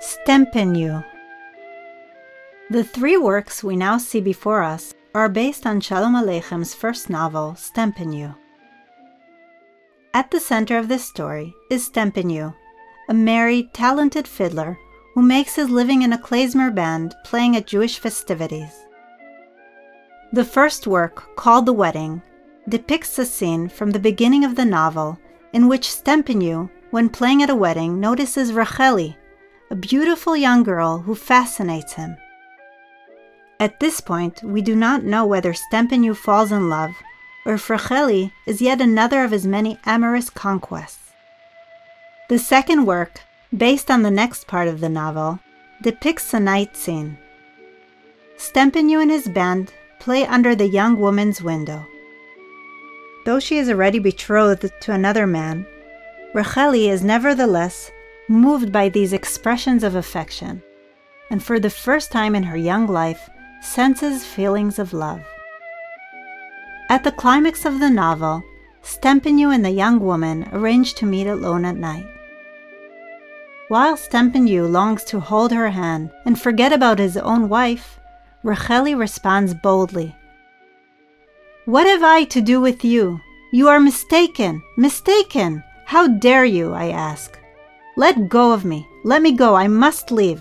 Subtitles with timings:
[0.00, 1.04] Stempenyu.
[2.70, 7.52] The three works we now see before us are based on Shalom Aleichem's first novel,
[7.52, 8.34] Stempenyu.
[10.14, 12.54] At the center of this story is Stempenyu,
[13.10, 14.78] a married, talented fiddler
[15.14, 18.72] who makes his living in a klezmer band playing at Jewish festivities.
[20.32, 22.22] The first work, called The Wedding,
[22.70, 25.18] depicts a scene from the beginning of the novel
[25.52, 29.16] in which Stempenyu, when playing at a wedding, notices Racheli,
[29.72, 32.16] a beautiful young girl who fascinates him.
[33.60, 36.90] At this point, we do not know whether Stempenyu falls in love
[37.46, 41.12] or if Racheli is yet another of his many amorous conquests.
[42.28, 43.20] The second work,
[43.56, 45.38] based on the next part of the novel,
[45.82, 47.16] depicts a night scene.
[48.38, 51.86] Stempenyu and his band play under the young woman's window.
[53.24, 55.64] Though she is already betrothed to another man,
[56.34, 57.92] Racheli is nevertheless
[58.30, 60.62] moved by these expressions of affection,
[61.30, 63.28] and for the first time in her young life,
[63.60, 65.20] senses feelings of love.
[66.88, 68.42] At the climax of the novel,
[68.82, 72.06] Stempenyu and the young woman arrange to meet alone at night.
[73.66, 77.98] While Stempenyu longs to hold her hand and forget about his own wife,
[78.44, 80.14] Racheli responds boldly.
[81.64, 83.20] What have I to do with you?
[83.52, 85.64] You are mistaken, mistaken!
[85.86, 87.39] How dare you, I ask.
[88.00, 88.88] Let go of me.
[89.04, 89.54] Let me go.
[89.54, 90.40] I must leave.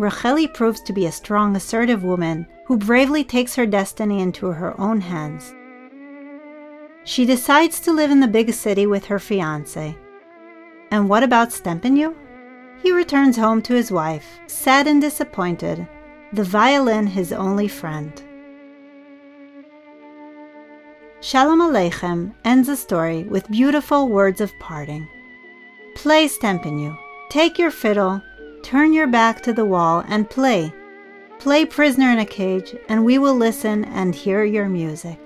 [0.00, 4.74] Racheli proves to be a strong, assertive woman who bravely takes her destiny into her
[4.80, 5.54] own hands.
[7.04, 9.96] She decides to live in the big city with her fiance.
[10.90, 12.16] And what about Stempenyu?
[12.82, 15.86] He returns home to his wife, sad and disappointed,
[16.32, 18.20] the violin his only friend.
[21.20, 25.06] Shalom Aleichem ends the story with beautiful words of parting.
[26.02, 26.96] Play, Stempenyu.
[27.28, 28.22] Take your fiddle,
[28.62, 30.72] turn your back to the wall, and play.
[31.38, 35.20] Play prisoner in a cage, and we will listen and hear your music.